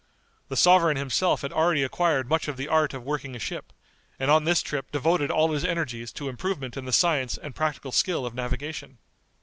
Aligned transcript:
The 0.49 0.57
sovereign 0.57 0.97
himself 0.97 1.41
had 1.43 1.53
already 1.53 1.83
acquired 1.83 2.27
much 2.27 2.47
of 2.47 2.57
the 2.57 2.67
art 2.67 2.95
of 2.95 3.03
working 3.03 3.35
a 3.35 3.39
ship, 3.39 3.71
and 4.19 4.31
on 4.31 4.45
this 4.45 4.63
trip 4.63 4.91
devoted 4.91 5.29
all 5.29 5.51
his 5.51 5.63
energies 5.63 6.11
to 6.13 6.27
improvement 6.27 6.75
in 6.75 6.85
the 6.85 6.91
science 6.91 7.37
and 7.37 7.53
practical 7.53 7.91
skill 7.91 8.25
of 8.25 8.33
navigation. 8.33 8.97